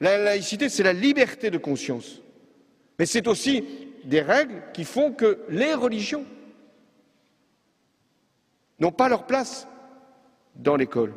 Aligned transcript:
La 0.00 0.16
laïcité, 0.18 0.68
c'est 0.68 0.82
la 0.82 0.92
liberté 0.92 1.50
de 1.50 1.58
conscience. 1.58 2.20
Mais 2.98 3.06
c'est 3.06 3.26
aussi 3.26 3.64
des 4.04 4.20
règles 4.20 4.62
qui 4.72 4.84
font 4.84 5.12
que 5.12 5.40
les 5.48 5.74
religions 5.74 6.24
n'ont 8.78 8.92
pas 8.92 9.08
leur 9.08 9.26
place 9.26 9.66
dans 10.54 10.76
l'école. 10.76 11.14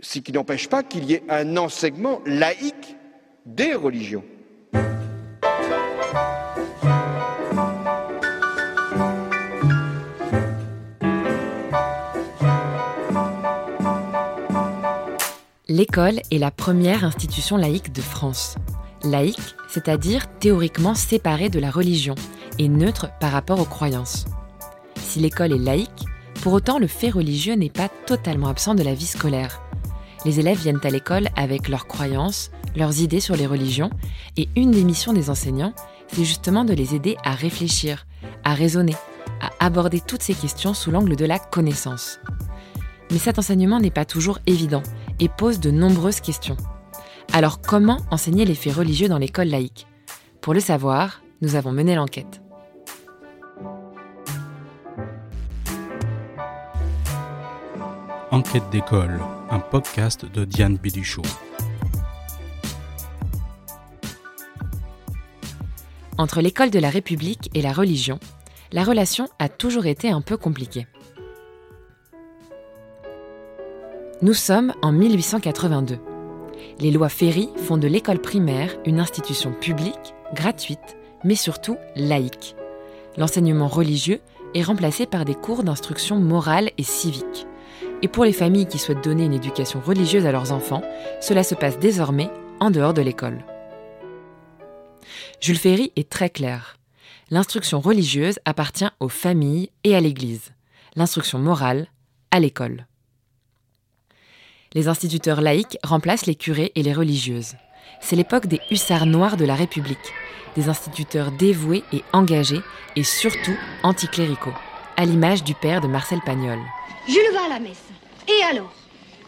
Ce 0.00 0.18
qui 0.20 0.32
n'empêche 0.32 0.68
pas 0.68 0.82
qu'il 0.82 1.04
y 1.04 1.14
ait 1.14 1.24
un 1.28 1.56
enseignement 1.56 2.22
laïque 2.24 2.96
des 3.44 3.74
religions. 3.74 4.24
L'école 15.92 16.20
est 16.30 16.38
la 16.38 16.52
première 16.52 17.02
institution 17.02 17.56
laïque 17.56 17.92
de 17.92 18.00
France. 18.00 18.54
Laïque, 19.02 19.56
c'est-à-dire 19.68 20.28
théoriquement 20.38 20.94
séparée 20.94 21.48
de 21.48 21.58
la 21.58 21.68
religion 21.68 22.14
et 22.60 22.68
neutre 22.68 23.08
par 23.18 23.32
rapport 23.32 23.58
aux 23.58 23.64
croyances. 23.64 24.26
Si 24.94 25.18
l'école 25.18 25.52
est 25.52 25.58
laïque, 25.58 26.04
pour 26.42 26.52
autant 26.52 26.78
le 26.78 26.86
fait 26.86 27.10
religieux 27.10 27.54
n'est 27.54 27.70
pas 27.70 27.88
totalement 28.06 28.46
absent 28.46 28.76
de 28.76 28.84
la 28.84 28.94
vie 28.94 29.04
scolaire. 29.04 29.62
Les 30.24 30.38
élèves 30.38 30.60
viennent 30.60 30.78
à 30.84 30.90
l'école 30.90 31.28
avec 31.34 31.68
leurs 31.68 31.88
croyances, 31.88 32.52
leurs 32.76 33.00
idées 33.00 33.18
sur 33.18 33.34
les 33.34 33.48
religions, 33.48 33.90
et 34.36 34.48
une 34.54 34.70
des 34.70 34.84
missions 34.84 35.12
des 35.12 35.28
enseignants, 35.28 35.74
c'est 36.06 36.24
justement 36.24 36.64
de 36.64 36.72
les 36.72 36.94
aider 36.94 37.16
à 37.24 37.34
réfléchir, 37.34 38.06
à 38.44 38.54
raisonner, 38.54 38.94
à 39.40 39.50
aborder 39.58 40.00
toutes 40.00 40.22
ces 40.22 40.34
questions 40.34 40.72
sous 40.72 40.92
l'angle 40.92 41.16
de 41.16 41.24
la 41.24 41.40
connaissance. 41.40 42.20
Mais 43.10 43.18
cet 43.18 43.40
enseignement 43.40 43.80
n'est 43.80 43.90
pas 43.90 44.04
toujours 44.04 44.38
évident 44.46 44.84
et 45.20 45.28
pose 45.28 45.60
de 45.60 45.70
nombreuses 45.70 46.20
questions. 46.20 46.56
Alors 47.32 47.60
comment 47.60 47.98
enseigner 48.10 48.44
les 48.44 48.54
faits 48.54 48.74
religieux 48.74 49.08
dans 49.08 49.18
l'école 49.18 49.48
laïque? 49.48 49.86
Pour 50.40 50.54
le 50.54 50.60
savoir, 50.60 51.22
nous 51.42 51.54
avons 51.54 51.70
mené 51.70 51.94
l'enquête. 51.94 52.40
Enquête 58.32 58.68
d'école, 58.70 59.20
un 59.50 59.58
podcast 59.58 60.24
de 60.24 60.44
Diane 60.44 60.76
Béduchot. 60.76 61.22
Entre 66.16 66.40
l'école 66.40 66.70
de 66.70 66.78
la 66.78 66.90
République 66.90 67.50
et 67.54 67.62
la 67.62 67.72
religion, 67.72 68.20
la 68.72 68.84
relation 68.84 69.28
a 69.38 69.48
toujours 69.48 69.86
été 69.86 70.10
un 70.10 70.20
peu 70.20 70.36
compliquée. 70.36 70.86
Nous 74.22 74.34
sommes 74.34 74.74
en 74.82 74.92
1882. 74.92 75.98
Les 76.78 76.90
lois 76.90 77.08
Ferry 77.08 77.48
font 77.56 77.78
de 77.78 77.88
l'école 77.88 78.18
primaire 78.18 78.76
une 78.84 79.00
institution 79.00 79.50
publique, 79.50 80.14
gratuite, 80.34 80.98
mais 81.24 81.34
surtout 81.34 81.78
laïque. 81.96 82.54
L'enseignement 83.16 83.66
religieux 83.66 84.20
est 84.54 84.62
remplacé 84.62 85.06
par 85.06 85.24
des 85.24 85.34
cours 85.34 85.62
d'instruction 85.62 86.16
morale 86.16 86.70
et 86.76 86.82
civique. 86.82 87.46
Et 88.02 88.08
pour 88.08 88.26
les 88.26 88.34
familles 88.34 88.66
qui 88.66 88.78
souhaitent 88.78 89.02
donner 89.02 89.24
une 89.24 89.32
éducation 89.32 89.80
religieuse 89.80 90.26
à 90.26 90.32
leurs 90.32 90.52
enfants, 90.52 90.82
cela 91.22 91.42
se 91.42 91.54
passe 91.54 91.78
désormais 91.78 92.28
en 92.60 92.70
dehors 92.70 92.92
de 92.92 93.00
l'école. 93.00 93.42
Jules 95.40 95.56
Ferry 95.56 95.92
est 95.96 96.10
très 96.10 96.28
clair. 96.28 96.76
L'instruction 97.30 97.80
religieuse 97.80 98.38
appartient 98.44 98.90
aux 99.00 99.08
familles 99.08 99.70
et 99.82 99.96
à 99.96 100.00
l'Église. 100.02 100.52
L'instruction 100.94 101.38
morale, 101.38 101.86
à 102.30 102.38
l'école 102.38 102.84
les 104.72 104.86
instituteurs 104.86 105.40
laïcs 105.40 105.78
remplacent 105.82 106.26
les 106.26 106.36
curés 106.36 106.70
et 106.76 106.82
les 106.82 106.92
religieuses. 106.92 107.54
C'est 108.00 108.14
l'époque 108.14 108.46
des 108.46 108.60
hussards 108.70 109.06
noirs 109.06 109.36
de 109.36 109.44
la 109.44 109.56
République, 109.56 109.98
des 110.56 110.68
instituteurs 110.68 111.32
dévoués 111.32 111.82
et 111.92 112.04
engagés, 112.12 112.60
et 112.94 113.02
surtout 113.02 113.56
anticléricaux, 113.82 114.54
à 114.96 115.04
l'image 115.04 115.42
du 115.42 115.54
père 115.54 115.80
de 115.80 115.88
Marcel 115.88 116.20
Pagnol. 116.24 116.60
Jules 117.08 117.32
va 117.32 117.46
à 117.46 117.48
la 117.48 117.58
messe. 117.58 117.82
Et 118.28 118.42
alors? 118.44 118.72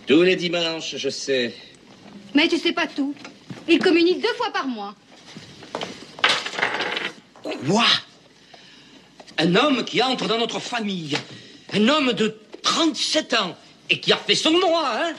Tous 0.07 0.23
les 0.23 0.37
dimanches, 0.37 0.97
je 0.97 1.09
sais. 1.09 1.55
Mais 2.35 2.47
tu 2.47 2.59
sais 2.59 2.73
pas 2.73 2.87
tout. 2.87 3.15
Il 3.69 3.79
communique 3.79 4.21
deux 4.23 4.35
fois 4.35 4.53
par 4.53 4.67
mois. 4.67 4.95
Quoi? 7.43 7.85
Un 9.39 9.57
homme 9.57 9.85
qui 9.85 10.03
entre 10.03 10.29
dans 10.29 10.39
notre 10.39 10.61
famille. 10.61 11.17
Un 11.73 11.89
homme 11.89 12.13
de 12.13 12.39
37 12.63 13.35
ans 13.35 13.57
et 13.93 14.01
qui 14.01 14.13
a 14.13 14.17
fait 14.17 14.35
son 14.35 14.53
droit, 14.59 14.91
hein? 14.95 15.13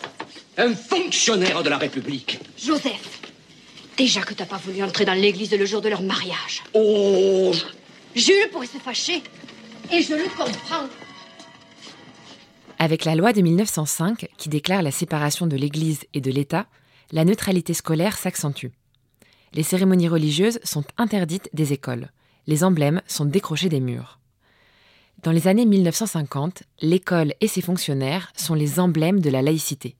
Un 0.58 0.76
fonctionnaire 0.76 1.64
de 1.64 1.70
la 1.70 1.80
République. 1.80 2.40
Joseph, 2.58 3.22
déjà 3.98 4.22
que 4.22 4.36
t'as 4.36 4.46
pas 4.46 4.58
voulu 4.58 4.84
entrer 4.84 5.04
dans 5.04 5.14
l'église 5.14 5.52
le 5.52 5.66
jour 5.66 5.82
de 5.82 5.90
leur 5.90 6.04
mariage. 6.04 6.64
Oh 6.74 7.52
Jules 8.16 8.50
pourrait 8.52 8.68
se 8.68 8.78
fâcher. 8.78 9.24
Et 9.92 10.04
je 10.04 10.14
le 10.14 10.26
comprends. 10.38 10.88
Avec 12.78 13.04
la 13.04 13.16
loi 13.16 13.34
de 13.34 13.42
1905 13.42 14.28
qui 14.38 14.50
déclare 14.50 14.84
la 14.84 14.92
séparation 14.92 15.48
de 15.48 15.58
l'Église 15.58 16.02
et 16.14 16.22
de 16.22 16.30
l'État, 16.30 16.68
la 17.12 17.26
neutralité 17.26 17.74
scolaire 17.74 18.18
s'accentue. 18.18 18.68
Les 19.54 19.64
cérémonies 19.64 20.08
religieuses 20.08 20.60
sont 20.64 20.84
interdites 20.98 21.50
des 21.54 21.74
écoles. 21.74 22.12
Les 22.46 22.64
emblèmes 22.64 23.02
sont 23.08 23.26
décrochés 23.26 23.70
des 23.70 23.80
murs. 23.80 24.20
Dans 25.24 25.32
les 25.32 25.48
années 25.48 25.66
1950, 25.66 26.64
l'école 26.82 27.34
et 27.42 27.48
ses 27.48 27.62
fonctionnaires 27.62 28.32
sont 28.36 28.54
les 28.54 28.80
emblèmes 28.80 29.20
de 29.20 29.30
la 29.30 29.42
laïcité. 29.42 29.96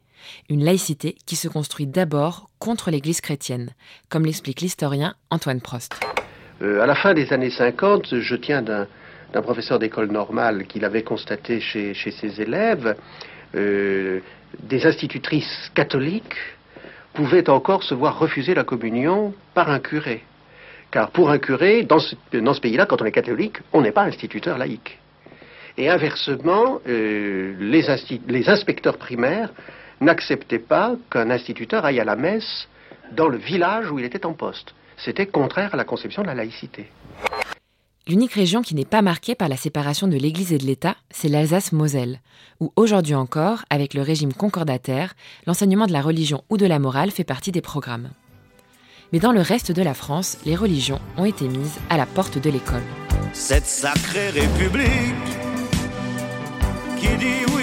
Une 0.50 0.64
laïcité 0.64 1.16
qui 1.26 1.36
se 1.36 1.48
construit 1.48 1.88
d'abord 1.88 2.50
contre 2.60 2.92
l'Église 2.92 3.22
chrétienne, 3.22 3.72
comme 4.10 4.26
l'explique 4.26 4.62
l'historien 4.62 5.16
Antoine 5.30 5.62
Prost. 5.62 6.00
Euh, 6.62 6.82
à 6.82 6.86
la 6.86 6.96
fin 6.96 7.14
des 7.14 7.34
années 7.34 7.50
50, 7.50 8.20
je 8.20 8.36
tiens 8.36 8.62
d'un 8.62 8.88
professeur 9.42 9.80
d'école 9.80 10.12
normale 10.12 10.66
qu'il 10.66 10.86
avait 10.86 11.04
constaté 11.04 11.60
chez, 11.60 11.94
ses 11.94 12.42
élèves, 12.42 12.96
euh, 13.56 14.20
des 14.60 14.86
institutrices 14.86 15.72
catholiques 15.74 16.38
pouvaient 17.14 17.50
encore 17.50 17.84
se 17.84 17.94
voir 17.94 18.18
refuser 18.18 18.54
la 18.54 18.64
communion 18.64 19.34
par 19.54 19.70
un 19.70 19.80
curé. 19.80 20.24
Car 20.92 21.12
pour 21.12 21.32
un 21.32 21.40
curé, 21.40 21.84
dans 21.84 22.00
ce, 22.00 22.60
pays-là, 22.62 22.86
quand 22.86 23.02
on 23.02 23.06
est 23.06 23.12
catholique, 23.12 23.58
on 23.74 23.82
n'est 23.82 23.92
pas 23.92 24.04
instituteur 24.04 24.58
laïque. 24.58 25.00
Et 25.78 25.90
inversement, 25.90 26.80
euh, 26.88 27.56
les 27.60 28.50
inspecteurs 28.50 28.98
primaires 28.98 29.50
n'acceptaient 30.04 30.60
pas 30.60 30.96
qu'un 31.10 31.30
instituteur 31.30 31.86
aille 31.86 32.00
à 32.00 32.06
la 32.06 32.16
messe 32.16 32.68
dans 33.12 33.28
le 33.28 33.38
village 33.38 33.92
où 33.92 34.00
il 34.00 34.06
était 34.06 34.26
en 34.26 34.34
poste. 34.34 34.74
C'était 34.98 35.26
contraire 35.26 35.74
à 35.74 35.78
la 35.78 35.84
conception 35.84 36.22
de 36.22 36.28
la 36.28 36.36
laïcité. 36.36 36.90
L'unique 38.06 38.34
région 38.34 38.62
qui 38.62 38.76
n'est 38.76 38.84
pas 38.84 39.02
marquée 39.02 39.34
par 39.34 39.48
la 39.48 39.56
séparation 39.56 40.08
de 40.08 40.18
l'Église 40.18 40.52
et 40.52 40.58
de 40.58 40.66
l'État, 40.66 40.98
c'est 41.10 41.30
l'Alsace-Moselle, 41.30 42.20
où 42.60 42.74
aujourd'hui 42.76 43.16
encore, 43.16 43.64
avec 43.70 43.94
le 43.94 44.02
régime 44.02 44.34
concordataire, 44.34 45.14
l'enseignement 45.48 45.88
de 45.88 45.94
la 45.94 46.02
religion 46.02 46.44
ou 46.50 46.58
de 46.58 46.66
la 46.66 46.80
morale 46.80 47.12
fait 47.12 47.24
partie 47.24 47.54
des 47.54 47.62
programmes. 47.62 48.10
Mais 49.14 49.20
dans 49.20 49.32
le 49.32 49.42
reste 49.42 49.72
de 49.72 49.82
la 49.82 49.94
France, 49.94 50.38
les 50.46 50.56
religions 50.56 51.00
ont 51.18 51.26
été 51.26 51.48
mises 51.48 51.80
à 51.90 51.96
la 51.96 52.06
porte 52.06 52.38
de 52.38 52.50
l'école. 52.50 52.84
Cette 53.32 53.66
sacrée 53.66 54.32
république 54.32 54.90
qui 57.00 57.08
dit 57.18 57.46
oui. 57.56 57.63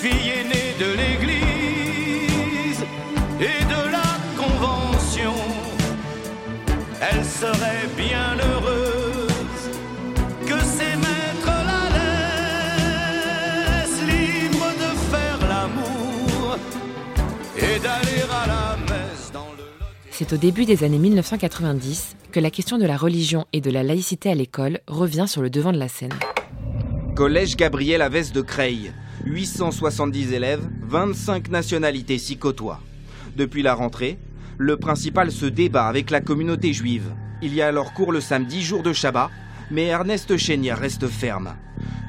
Fille 0.00 0.30
aînée 0.30 0.74
de 0.80 0.96
l'Église 0.96 2.82
et 3.38 3.64
de 3.64 3.92
la 3.92 4.16
Convention, 4.34 5.34
elle 7.02 7.22
serait 7.22 7.86
bien 7.98 8.34
heureuse 8.38 9.70
que 10.46 10.58
ses 10.64 10.96
maîtres 10.96 11.54
la 11.70 11.82
laissent 13.76 14.02
libre 14.06 14.66
de 14.78 14.90
faire 15.10 15.40
l'amour 15.46 16.56
et 17.58 17.78
d'aller 17.78 18.22
à 18.32 18.46
la 18.46 18.76
messe 18.78 19.30
dans 19.34 19.52
le... 19.58 19.64
C'est 20.10 20.32
au 20.32 20.38
début 20.38 20.64
des 20.64 20.82
années 20.82 20.96
1990 20.96 22.16
que 22.32 22.40
la 22.40 22.50
question 22.50 22.78
de 22.78 22.86
la 22.86 22.96
religion 22.96 23.44
et 23.52 23.60
de 23.60 23.70
la 23.70 23.82
laïcité 23.82 24.30
à 24.30 24.34
l'école 24.34 24.80
revient 24.86 25.26
sur 25.28 25.42
le 25.42 25.50
devant 25.50 25.72
de 25.72 25.78
la 25.78 25.88
scène. 25.88 26.14
Collège 27.14 27.56
Gabriel 27.56 28.00
Avès 28.00 28.32
de 28.32 28.40
Creil. 28.40 28.92
870 29.26 30.32
élèves, 30.32 30.66
25 30.82 31.50
nationalités 31.50 32.18
s'y 32.18 32.38
côtoient. 32.38 32.80
Depuis 33.36 33.62
la 33.62 33.74
rentrée, 33.74 34.18
le 34.58 34.76
principal 34.76 35.30
se 35.30 35.46
débat 35.46 35.86
avec 35.86 36.10
la 36.10 36.20
communauté 36.20 36.72
juive. 36.72 37.12
Il 37.42 37.54
y 37.54 37.62
a 37.62 37.68
alors 37.68 37.92
cours 37.92 38.12
le 38.12 38.20
samedi, 38.20 38.62
jour 38.62 38.82
de 38.82 38.92
Shabbat, 38.92 39.30
mais 39.70 39.86
Ernest 39.86 40.36
Chénier 40.36 40.72
reste 40.72 41.06
ferme. 41.06 41.54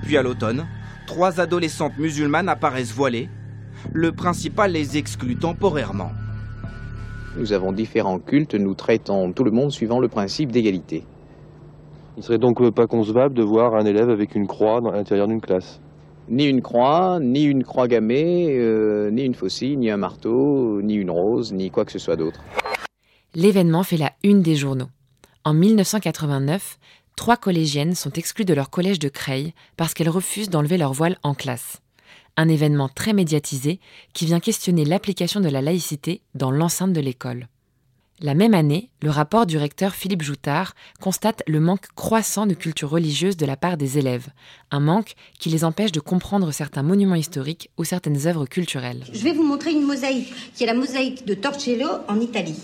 Puis 0.03 0.17
à 0.17 0.23
l'automne, 0.23 0.65
trois 1.05 1.39
adolescentes 1.39 1.97
musulmanes 1.97 2.49
apparaissent 2.49 2.93
voilées. 2.93 3.29
Le 3.93 4.11
principal 4.11 4.71
les 4.71 4.97
exclut 4.97 5.35
temporairement. 5.35 6.11
Nous 7.37 7.53
avons 7.53 7.71
différents 7.71 8.19
cultes, 8.19 8.55
nous 8.55 8.73
traitons 8.73 9.31
tout 9.31 9.43
le 9.43 9.51
monde 9.51 9.71
suivant 9.71 9.99
le 9.99 10.07
principe 10.07 10.51
d'égalité. 10.51 11.05
Il 12.17 12.23
serait 12.23 12.37
donc 12.37 12.69
pas 12.71 12.87
concevable 12.87 13.35
de 13.35 13.43
voir 13.43 13.75
un 13.75 13.85
élève 13.85 14.09
avec 14.09 14.35
une 14.35 14.47
croix 14.47 14.77
à 14.77 14.95
l'intérieur 14.95 15.27
d'une 15.27 15.41
classe 15.41 15.81
Ni 16.31 16.45
une 16.45 16.61
croix, 16.61 17.19
ni 17.21 17.43
une 17.43 17.65
croix 17.65 17.89
gammée, 17.89 18.55
euh, 18.57 19.11
ni 19.11 19.23
une 19.23 19.35
faucille, 19.35 19.75
ni 19.75 19.89
un 19.89 19.97
marteau, 19.97 20.81
ni 20.81 20.93
une 20.93 21.11
rose, 21.11 21.51
ni 21.51 21.69
quoi 21.69 21.83
que 21.83 21.91
ce 21.91 21.99
soit 21.99 22.15
d'autre. 22.15 22.39
L'événement 23.35 23.83
fait 23.83 23.97
la 23.97 24.13
une 24.23 24.41
des 24.41 24.55
journaux. 24.55 24.87
En 25.43 25.53
1989, 25.53 26.79
trois 27.17 27.35
collégiennes 27.35 27.95
sont 27.95 28.13
exclues 28.13 28.45
de 28.45 28.53
leur 28.53 28.69
collège 28.69 28.97
de 28.97 29.09
Creil 29.09 29.53
parce 29.75 29.93
qu'elles 29.93 30.07
refusent 30.07 30.49
d'enlever 30.49 30.77
leur 30.77 30.93
voile 30.93 31.17
en 31.21 31.33
classe. 31.33 31.81
Un 32.37 32.47
événement 32.47 32.87
très 32.87 33.11
médiatisé 33.11 33.81
qui 34.13 34.25
vient 34.25 34.39
questionner 34.39 34.85
l'application 34.85 35.41
de 35.41 35.49
la 35.49 35.61
laïcité 35.61 36.21
dans 36.33 36.49
l'enceinte 36.49 36.93
de 36.93 37.01
l'école. 37.01 37.49
La 38.23 38.35
même 38.35 38.53
année, 38.53 38.91
le 39.01 39.09
rapport 39.09 39.47
du 39.47 39.57
recteur 39.57 39.95
Philippe 39.95 40.21
Joutard 40.21 40.75
constate 40.99 41.41
le 41.47 41.59
manque 41.59 41.87
croissant 41.95 42.45
de 42.45 42.53
culture 42.53 42.91
religieuse 42.91 43.35
de 43.35 43.47
la 43.47 43.57
part 43.57 43.77
des 43.77 43.97
élèves, 43.97 44.27
un 44.69 44.79
manque 44.79 45.15
qui 45.39 45.49
les 45.49 45.63
empêche 45.63 45.91
de 45.91 45.99
comprendre 45.99 46.51
certains 46.51 46.83
monuments 46.83 47.15
historiques 47.15 47.71
ou 47.79 47.83
certaines 47.83 48.27
œuvres 48.27 48.45
culturelles. 48.45 49.03
Je 49.11 49.23
vais 49.23 49.33
vous 49.33 49.41
montrer 49.41 49.71
une 49.71 49.87
mosaïque, 49.87 50.31
qui 50.53 50.63
est 50.63 50.67
la 50.67 50.75
mosaïque 50.75 51.25
de 51.25 51.33
Torcello 51.33 51.87
en 52.07 52.19
Italie. 52.19 52.59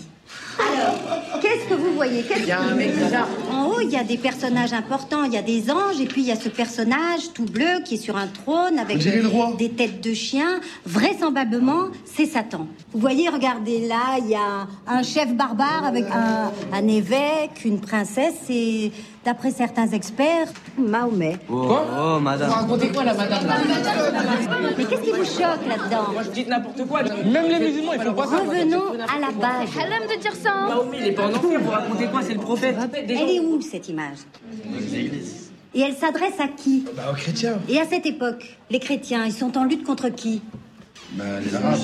Alors, 0.58 1.40
qu'est-ce 1.40 1.68
que 1.68 1.74
vous 1.74 1.94
voyez? 1.94 2.22
Qu'est-ce 2.22 2.40
Il 2.40 2.48
y 2.48 2.52
a 2.52 2.60
un 2.60 2.74
mec 2.74 2.94
bizarre. 2.94 3.28
En 3.52 3.66
haut, 3.66 3.80
il 3.80 3.90
y 3.90 3.96
a 3.96 4.04
des 4.04 4.18
personnages 4.18 4.72
importants. 4.72 5.24
Il 5.24 5.32
y 5.32 5.36
a 5.36 5.42
des 5.42 5.70
anges, 5.70 6.00
et 6.00 6.06
puis 6.06 6.22
il 6.22 6.26
y 6.26 6.32
a 6.32 6.36
ce 6.36 6.48
personnage 6.48 7.32
tout 7.32 7.44
bleu 7.44 7.82
qui 7.84 7.94
est 7.94 7.98
sur 7.98 8.16
un 8.16 8.26
trône 8.26 8.78
avec 8.78 8.98
des 8.98 9.70
têtes 9.70 10.02
de 10.02 10.14
chiens. 10.14 10.60
Vraisemblablement, 10.84 11.88
c'est 12.04 12.26
Satan. 12.26 12.66
Vous 12.92 13.00
voyez, 13.00 13.28
regardez 13.28 13.86
là, 13.86 14.18
il 14.18 14.28
y 14.28 14.34
a 14.34 14.66
un 14.86 15.02
chef 15.02 15.32
barbare 15.34 15.84
avec 15.84 16.04
un, 16.10 16.52
un 16.72 16.88
évêque, 16.88 17.64
une 17.64 17.80
princesse, 17.80 18.48
et 18.50 18.92
d'après 19.24 19.50
certains 19.50 19.88
experts, 19.88 20.48
Mahomet. 20.78 21.36
Quoi 21.48 21.84
Oh, 21.98 22.20
madame. 22.20 22.48
Vous 22.48 22.54
racontez 22.54 22.88
quoi, 22.88 23.04
la 23.04 23.14
madame 23.14 23.46
là 23.46 23.54
Mais 24.76 24.84
qu'est-ce 24.84 25.02
qui 25.02 25.10
vous 25.10 25.24
choque 25.24 25.66
là-dedans 25.68 26.12
Moi, 26.12 26.22
je 26.24 26.30
dis 26.30 26.44
n'importe 26.46 26.86
quoi. 26.86 27.02
Même 27.02 27.48
les 27.48 27.58
musulmans, 27.58 27.92
ils 27.94 28.00
font 28.00 28.14
pas 28.14 28.26
ça. 28.26 28.38
Revenons 28.38 28.92
à 28.92 29.18
la 29.20 29.30
base. 29.32 29.68
Elle 29.80 30.16
de 30.16 30.20
dire 30.20 30.34
ça. 30.34 30.52
Mahomet, 30.68 30.98
il 31.00 31.06
est 31.08 31.12
pas 31.12 31.26
en 31.26 31.34
enfer. 31.34 31.60
Vous 31.60 31.70
racontez 31.70 32.06
quoi 32.06 32.22
C'est 32.22 32.34
le 32.34 32.40
prophète. 32.40 32.76
Elle 32.94 33.10
est 33.30 33.40
où 33.40 33.60
cette 33.60 33.88
image 33.88 34.18
Et 35.74 35.80
elle 35.80 35.94
s'adresse 35.94 36.38
à 36.40 36.48
qui 36.48 36.84
Bah, 36.96 37.10
aux 37.12 37.14
chrétiens. 37.14 37.58
Et 37.68 37.78
à 37.80 37.86
cette 37.86 38.06
époque, 38.06 38.56
les 38.70 38.78
chrétiens, 38.80 39.24
ils 39.26 39.32
sont 39.32 39.56
en 39.58 39.64
lutte 39.64 39.84
contre 39.84 40.08
qui 40.08 40.40
Bah, 41.12 41.24
les 41.44 41.54
arabes. 41.54 41.78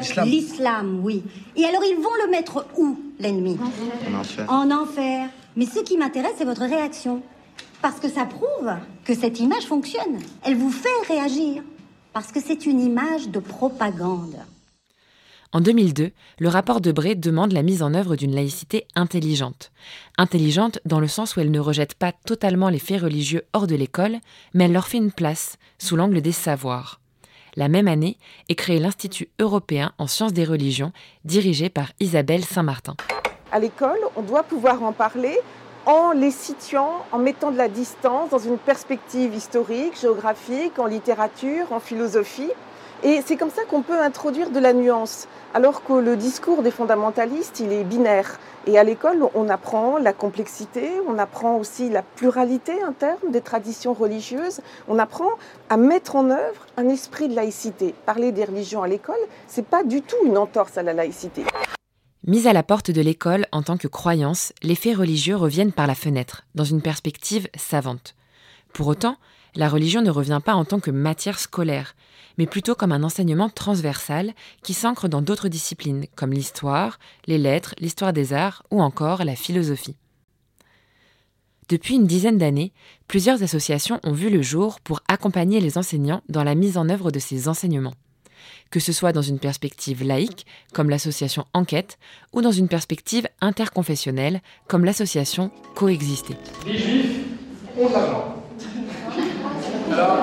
L'islam. 0.00 0.28
L'islam, 0.28 1.00
oui. 1.02 1.22
Et 1.56 1.64
alors 1.64 1.82
ils 1.84 1.96
vont 1.96 2.14
le 2.24 2.30
mettre 2.30 2.66
où, 2.78 2.98
l'ennemi? 3.18 3.58
En 4.10 4.20
enfer. 4.20 4.44
En 4.48 4.70
enfer. 4.70 5.28
Mais 5.56 5.66
ce 5.66 5.80
qui 5.80 5.96
m'intéresse, 5.96 6.34
c'est 6.38 6.44
votre 6.44 6.64
réaction. 6.64 7.22
Parce 7.80 8.00
que 8.00 8.08
ça 8.08 8.24
prouve 8.24 8.72
que 9.04 9.14
cette 9.14 9.40
image 9.40 9.66
fonctionne. 9.66 10.18
Elle 10.44 10.56
vous 10.56 10.70
fait 10.70 10.88
réagir. 11.08 11.62
Parce 12.12 12.32
que 12.32 12.40
c'est 12.40 12.66
une 12.66 12.80
image 12.80 13.28
de 13.28 13.40
propagande. 13.40 14.36
En 15.52 15.60
2002, 15.60 16.10
le 16.40 16.48
rapport 16.48 16.80
Debré 16.80 17.14
demande 17.14 17.52
la 17.52 17.62
mise 17.62 17.82
en 17.82 17.94
œuvre 17.94 18.16
d'une 18.16 18.34
laïcité 18.34 18.88
intelligente. 18.96 19.70
Intelligente 20.18 20.80
dans 20.84 20.98
le 20.98 21.06
sens 21.06 21.36
où 21.36 21.40
elle 21.40 21.52
ne 21.52 21.60
rejette 21.60 21.94
pas 21.94 22.10
totalement 22.10 22.70
les 22.70 22.80
faits 22.80 23.02
religieux 23.02 23.42
hors 23.52 23.68
de 23.68 23.76
l'école, 23.76 24.18
mais 24.52 24.64
elle 24.64 24.72
leur 24.72 24.88
fait 24.88 24.98
une 24.98 25.12
place, 25.12 25.56
sous 25.78 25.94
l'angle 25.94 26.20
des 26.22 26.32
savoirs. 26.32 27.00
La 27.54 27.68
même 27.68 27.86
année 27.86 28.18
est 28.48 28.56
créé 28.56 28.80
l'Institut 28.80 29.28
européen 29.38 29.92
en 29.98 30.08
sciences 30.08 30.32
des 30.32 30.44
religions, 30.44 30.92
dirigé 31.24 31.68
par 31.68 31.92
Isabelle 32.00 32.44
Saint-Martin. 32.44 32.96
À 33.54 33.60
l'école, 33.60 34.00
on 34.16 34.22
doit 34.22 34.42
pouvoir 34.42 34.82
en 34.82 34.90
parler 34.90 35.38
en 35.86 36.10
les 36.10 36.32
situant, 36.32 37.04
en 37.12 37.18
mettant 37.18 37.52
de 37.52 37.56
la 37.56 37.68
distance 37.68 38.30
dans 38.30 38.40
une 38.40 38.58
perspective 38.58 39.32
historique, 39.32 39.96
géographique, 39.96 40.80
en 40.80 40.86
littérature, 40.86 41.72
en 41.72 41.78
philosophie. 41.78 42.50
Et 43.04 43.22
c'est 43.24 43.36
comme 43.36 43.50
ça 43.50 43.62
qu'on 43.62 43.82
peut 43.82 44.00
introduire 44.00 44.50
de 44.50 44.58
la 44.58 44.72
nuance, 44.72 45.28
alors 45.54 45.84
que 45.84 45.92
le 45.92 46.16
discours 46.16 46.62
des 46.62 46.72
fondamentalistes, 46.72 47.60
il 47.60 47.72
est 47.72 47.84
binaire. 47.84 48.40
Et 48.66 48.76
à 48.76 48.82
l'école, 48.82 49.24
on 49.36 49.48
apprend 49.48 49.98
la 49.98 50.12
complexité, 50.12 50.90
on 51.06 51.16
apprend 51.16 51.54
aussi 51.54 51.90
la 51.90 52.02
pluralité 52.02 52.82
interne 52.82 53.30
des 53.30 53.40
traditions 53.40 53.92
religieuses, 53.92 54.62
on 54.88 54.98
apprend 54.98 55.30
à 55.70 55.76
mettre 55.76 56.16
en 56.16 56.28
œuvre 56.30 56.66
un 56.76 56.88
esprit 56.88 57.28
de 57.28 57.36
laïcité. 57.36 57.94
Parler 58.04 58.32
des 58.32 58.46
religions 58.46 58.82
à 58.82 58.88
l'école, 58.88 59.14
c'est 59.46 59.64
pas 59.64 59.84
du 59.84 60.02
tout 60.02 60.16
une 60.24 60.38
entorse 60.38 60.76
à 60.76 60.82
la 60.82 60.92
laïcité. 60.92 61.44
Mise 62.26 62.46
à 62.46 62.54
la 62.54 62.62
porte 62.62 62.90
de 62.90 63.02
l'école 63.02 63.46
en 63.52 63.62
tant 63.62 63.76
que 63.76 63.86
croyance, 63.86 64.54
les 64.62 64.76
faits 64.76 64.96
religieux 64.96 65.36
reviennent 65.36 65.72
par 65.72 65.86
la 65.86 65.94
fenêtre, 65.94 66.44
dans 66.54 66.64
une 66.64 66.80
perspective 66.80 67.48
savante. 67.54 68.14
Pour 68.72 68.86
autant, 68.86 69.18
la 69.54 69.68
religion 69.68 70.00
ne 70.00 70.08
revient 70.08 70.40
pas 70.42 70.54
en 70.54 70.64
tant 70.64 70.80
que 70.80 70.90
matière 70.90 71.38
scolaire, 71.38 71.94
mais 72.38 72.46
plutôt 72.46 72.74
comme 72.74 72.92
un 72.92 73.02
enseignement 73.02 73.50
transversal 73.50 74.32
qui 74.62 74.72
s'ancre 74.72 75.06
dans 75.06 75.20
d'autres 75.20 75.48
disciplines, 75.48 76.06
comme 76.16 76.32
l'histoire, 76.32 76.98
les 77.26 77.36
lettres, 77.36 77.74
l'histoire 77.78 78.14
des 78.14 78.32
arts 78.32 78.62
ou 78.70 78.80
encore 78.80 79.22
la 79.22 79.36
philosophie. 79.36 79.96
Depuis 81.68 81.96
une 81.96 82.06
dizaine 82.06 82.38
d'années, 82.38 82.72
plusieurs 83.06 83.42
associations 83.42 84.00
ont 84.02 84.12
vu 84.12 84.30
le 84.30 84.40
jour 84.40 84.80
pour 84.80 85.02
accompagner 85.08 85.60
les 85.60 85.76
enseignants 85.76 86.22
dans 86.30 86.42
la 86.42 86.54
mise 86.54 86.78
en 86.78 86.88
œuvre 86.88 87.10
de 87.10 87.18
ces 87.18 87.48
enseignements 87.48 87.94
que 88.70 88.80
ce 88.80 88.92
soit 88.92 89.12
dans 89.12 89.22
une 89.22 89.38
perspective 89.38 90.04
laïque, 90.04 90.46
comme 90.72 90.90
l'association 90.90 91.44
Enquête, 91.52 91.98
ou 92.32 92.42
dans 92.42 92.52
une 92.52 92.68
perspective 92.68 93.28
interconfessionnelle, 93.40 94.40
comme 94.66 94.84
l'association 94.84 95.50
Coexister. 95.74 96.36
Les 96.66 96.78
juifs 96.78 97.16
ont 97.78 97.88
de 97.88 97.92
l'argent. 97.92 98.36
Alors, 99.92 100.18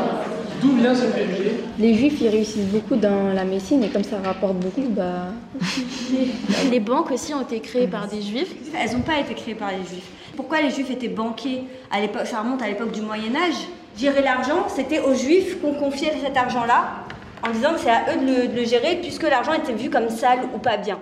d'où 0.62 0.76
vient 0.78 0.96
ce 0.96 1.06
préjugé 1.06 1.56
Les 1.80 1.94
juifs, 1.94 2.20
ils 2.22 2.30
réussissent 2.30 2.68
beaucoup 2.68 2.96
dans 2.96 3.34
la 3.34 3.44
médecine 3.44 3.84
et 3.84 3.90
comme 3.90 4.04
ça 4.04 4.20
rapporte 4.24 4.58
beaucoup, 4.58 4.90
bah. 4.90 5.28
Les 6.72 6.80
banques 6.80 7.12
aussi 7.12 7.34
ont 7.34 7.42
été 7.42 7.60
créées 7.60 7.88
par 7.88 8.08
des 8.08 8.22
juifs. 8.22 8.54
Elles 8.78 8.94
n'ont 8.94 9.02
pas 9.02 9.20
été 9.20 9.34
créées 9.34 9.56
par 9.56 9.72
les 9.72 9.78
juifs. 9.88 10.10
Pourquoi 10.36 10.62
les 10.62 10.72
juifs 10.72 10.90
étaient 10.90 11.10
banquiers 11.10 11.64
à 11.92 12.02
l'époque? 12.02 12.26
Ça 12.26 12.42
remonte 12.42 12.62
à 12.62 12.68
l'époque 12.68 12.92
du 12.92 13.02
Moyen 13.02 13.36
Âge? 13.36 13.68
Gérer 13.98 14.22
l'argent, 14.22 14.68
c'était 14.70 15.00
aux 15.00 15.14
juifs 15.14 15.62
qu'on 15.62 15.74
confiait 15.74 16.14
cet 16.24 16.38
argent-là 16.38 17.06
en 17.44 17.52
disant 17.52 17.74
que 17.74 17.80
c'est 17.80 17.90
à 17.90 18.14
eux 18.14 18.20
de 18.20 18.56
le, 18.56 18.66
gérer 18.66 19.00
puisque 19.02 19.24
l'argent 19.24 19.54
était 19.54 19.74
vu 19.74 19.90
comme 19.90 20.10
sale 20.10 20.50
ou 20.54 20.60
pas 20.60 20.78
bien. 20.78 21.02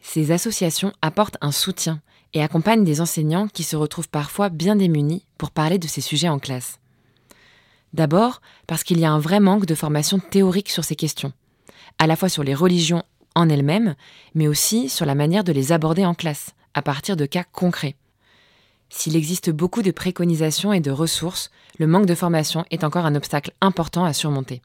Ces 0.00 0.30
associations 0.30 0.92
apportent 1.02 1.38
un 1.40 1.52
soutien 1.52 2.00
et 2.32 2.42
accompagnent 2.42 2.84
des 2.84 3.00
enseignants 3.00 3.48
qui 3.48 3.62
se 3.62 3.76
retrouvent 3.76 4.08
parfois 4.08 4.48
bien 4.48 4.76
démunis 4.76 5.24
pour 5.38 5.50
parler 5.50 5.78
de 5.78 5.86
ces 5.86 6.00
sujets 6.00 6.28
en 6.28 6.38
classe. 6.38 6.78
D'abord 7.92 8.40
parce 8.66 8.84
qu'il 8.84 9.00
y 9.00 9.04
a 9.04 9.10
un 9.10 9.18
vrai 9.18 9.40
manque 9.40 9.66
de 9.66 9.74
formation 9.74 10.18
théorique 10.18 10.68
sur 10.68 10.84
ces 10.84 10.96
questions, 10.96 11.32
à 11.98 12.06
la 12.06 12.16
fois 12.16 12.28
sur 12.28 12.44
les 12.44 12.54
religions 12.54 13.02
en 13.34 13.48
elles-mêmes, 13.48 13.94
mais 14.34 14.48
aussi 14.48 14.88
sur 14.88 15.06
la 15.06 15.14
manière 15.14 15.44
de 15.44 15.52
les 15.52 15.72
aborder 15.72 16.04
en 16.04 16.14
classe, 16.14 16.54
à 16.74 16.82
partir 16.82 17.16
de 17.16 17.26
cas 17.26 17.44
concrets. 17.44 17.96
S'il 18.88 19.16
existe 19.16 19.50
beaucoup 19.50 19.82
de 19.82 19.90
préconisations 19.90 20.72
et 20.72 20.80
de 20.80 20.90
ressources, 20.90 21.50
le 21.78 21.86
manque 21.86 22.06
de 22.06 22.14
formation 22.14 22.64
est 22.70 22.84
encore 22.84 23.06
un 23.06 23.14
obstacle 23.14 23.52
important 23.60 24.04
à 24.04 24.12
surmonter. 24.12 24.62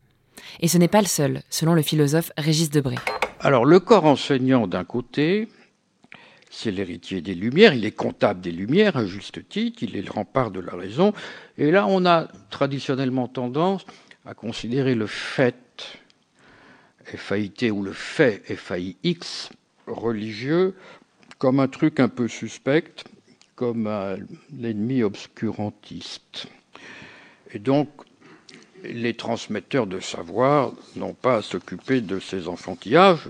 Et 0.60 0.68
ce 0.68 0.78
n'est 0.78 0.88
pas 0.88 1.02
le 1.02 1.08
seul, 1.08 1.42
selon 1.50 1.74
le 1.74 1.82
philosophe 1.82 2.32
Régis 2.38 2.70
Debray. 2.70 2.98
Alors, 3.40 3.66
le 3.66 3.80
corps 3.80 4.06
enseignant, 4.06 4.68
d'un 4.68 4.84
côté, 4.84 5.48
c'est 6.50 6.72
l'héritier 6.72 7.22
des 7.22 7.34
Lumières, 7.34 7.74
il 7.74 7.86
est 7.86 7.92
comptable 7.92 8.42
des 8.42 8.52
Lumières, 8.52 8.98
à 8.98 9.06
juste 9.06 9.48
titre, 9.48 9.84
il 9.84 9.96
est 9.96 10.02
le 10.02 10.12
rempart 10.12 10.52
de 10.52 10.60
la 10.60 10.76
raison. 10.76 11.14
Et 11.58 11.72
là, 11.72 11.88
on 11.88 12.06
a 12.06 12.28
traditionnellement 12.50 13.28
tendance 13.28 13.86
à 14.26 14.34
considérer 14.34 14.94
le 14.94 15.08
fait, 15.08 16.00
FAIT, 17.06 17.72
ou 17.72 17.84
le 17.84 17.94
fait, 17.94 18.44
FAIX, 18.56 19.50
religieux, 19.88 20.76
comme 21.40 21.60
un 21.60 21.68
truc 21.68 22.00
un 22.00 22.10
peu 22.10 22.28
suspect, 22.28 22.94
comme 23.56 23.90
l'ennemi 24.56 25.04
obscurantiste. 25.04 26.48
Et 27.54 27.60
donc, 27.60 27.90
les 28.84 29.14
transmetteurs 29.16 29.88
de 29.88 30.00
savoir 30.00 30.72
n'ont 30.96 31.14
pas 31.14 31.38
à 31.38 31.42
s'occuper 31.42 32.02
de 32.02 32.20
ces 32.20 32.48
enfantillages 32.48 33.30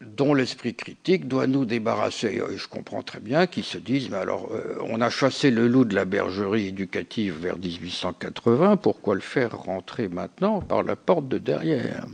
dont 0.00 0.34
l'esprit 0.34 0.74
critique 0.74 1.26
doit 1.26 1.46
nous 1.46 1.64
débarrasser. 1.64 2.42
Je 2.54 2.68
comprends 2.68 3.02
très 3.02 3.20
bien 3.20 3.46
qu'ils 3.46 3.64
se 3.64 3.78
disent, 3.78 4.10
mais 4.10 4.18
alors, 4.18 4.50
euh, 4.52 4.76
on 4.82 5.00
a 5.00 5.10
chassé 5.10 5.50
le 5.50 5.68
loup 5.68 5.84
de 5.84 5.94
la 5.94 6.04
bergerie 6.04 6.66
éducative 6.66 7.38
vers 7.40 7.58
1880, 7.58 8.76
pourquoi 8.76 9.14
le 9.14 9.20
faire 9.20 9.56
rentrer 9.56 10.08
maintenant 10.08 10.60
par 10.60 10.82
la 10.82 10.96
porte 10.96 11.28
de 11.28 11.38
derrière? 11.38 12.06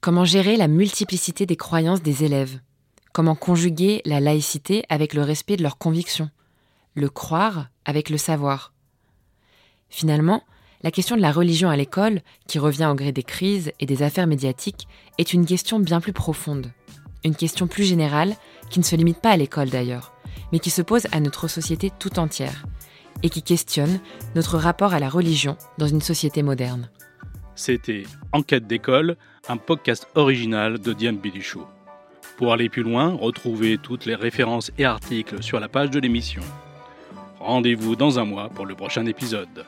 Comment 0.00 0.24
gérer 0.24 0.56
la 0.56 0.68
multiplicité 0.68 1.46
des 1.46 1.56
croyances 1.56 2.02
des 2.02 2.24
élèves? 2.24 2.60
Comment 3.12 3.36
conjuguer 3.36 4.02
la 4.04 4.20
laïcité 4.20 4.84
avec 4.88 5.14
le 5.14 5.22
respect 5.22 5.56
de 5.56 5.62
leurs 5.62 5.78
convictions? 5.78 6.30
Le 6.94 7.08
croire 7.08 7.68
avec 7.84 8.10
le 8.10 8.18
savoir? 8.18 8.72
Finalement, 9.88 10.42
la 10.84 10.90
question 10.90 11.16
de 11.16 11.22
la 11.22 11.32
religion 11.32 11.70
à 11.70 11.76
l'école, 11.76 12.20
qui 12.46 12.58
revient 12.58 12.88
au 12.92 12.94
gré 12.94 13.10
des 13.10 13.22
crises 13.22 13.72
et 13.80 13.86
des 13.86 14.02
affaires 14.02 14.26
médiatiques, 14.26 14.86
est 15.16 15.32
une 15.32 15.46
question 15.46 15.80
bien 15.80 15.98
plus 15.98 16.12
profonde. 16.12 16.70
Une 17.24 17.34
question 17.34 17.66
plus 17.66 17.84
générale, 17.84 18.36
qui 18.68 18.80
ne 18.80 18.84
se 18.84 18.94
limite 18.94 19.22
pas 19.22 19.30
à 19.30 19.36
l'école 19.38 19.70
d'ailleurs, 19.70 20.12
mais 20.52 20.58
qui 20.58 20.68
se 20.68 20.82
pose 20.82 21.06
à 21.10 21.20
notre 21.20 21.48
société 21.48 21.90
tout 21.98 22.18
entière, 22.18 22.66
et 23.22 23.30
qui 23.30 23.42
questionne 23.42 23.98
notre 24.34 24.58
rapport 24.58 24.92
à 24.92 25.00
la 25.00 25.08
religion 25.08 25.56
dans 25.78 25.86
une 25.86 26.02
société 26.02 26.42
moderne. 26.42 26.90
C'était 27.54 28.02
Enquête 28.32 28.66
d'école, 28.66 29.16
un 29.48 29.56
podcast 29.56 30.06
original 30.16 30.78
de 30.78 30.92
Diane 30.92 31.16
Biduchot. 31.16 31.66
Pour 32.36 32.52
aller 32.52 32.68
plus 32.68 32.82
loin, 32.82 33.16
retrouvez 33.18 33.78
toutes 33.78 34.04
les 34.04 34.16
références 34.16 34.70
et 34.76 34.84
articles 34.84 35.42
sur 35.42 35.60
la 35.60 35.68
page 35.68 35.90
de 35.90 36.00
l'émission. 36.00 36.42
Rendez-vous 37.40 37.96
dans 37.96 38.18
un 38.18 38.26
mois 38.26 38.50
pour 38.50 38.66
le 38.66 38.74
prochain 38.74 39.06
épisode. 39.06 39.64